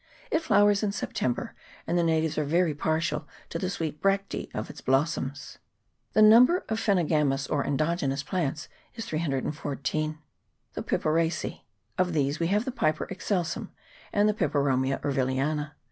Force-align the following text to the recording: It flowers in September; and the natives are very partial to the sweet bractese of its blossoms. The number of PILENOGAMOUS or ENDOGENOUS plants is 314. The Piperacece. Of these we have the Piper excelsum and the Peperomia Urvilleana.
It 0.31 0.41
flowers 0.41 0.81
in 0.81 0.91
September; 0.93 1.53
and 1.85 1.95
the 1.95 2.01
natives 2.01 2.35
are 2.39 2.43
very 2.43 2.73
partial 2.73 3.27
to 3.49 3.59
the 3.59 3.69
sweet 3.69 4.01
bractese 4.01 4.49
of 4.51 4.67
its 4.67 4.81
blossoms. 4.81 5.59
The 6.13 6.23
number 6.23 6.65
of 6.69 6.79
PILENOGAMOUS 6.83 7.45
or 7.51 7.63
ENDOGENOUS 7.63 8.23
plants 8.23 8.67
is 8.95 9.05
314. 9.05 10.17
The 10.73 10.81
Piperacece. 10.81 11.61
Of 11.99 12.13
these 12.13 12.39
we 12.39 12.47
have 12.47 12.65
the 12.65 12.71
Piper 12.71 13.05
excelsum 13.11 13.69
and 14.11 14.27
the 14.27 14.33
Peperomia 14.33 14.97
Urvilleana. 15.03 15.73